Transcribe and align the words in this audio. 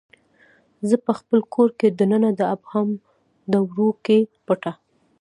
زه 0.89 0.95
پخپل 1.07 1.39
کور 1.53 1.69
کې 1.79 1.87
دننه 1.99 2.29
د 2.39 2.41
ابهام 2.53 2.89
دوړو 3.51 3.89
کې 4.05 4.17
پټه 4.45 4.73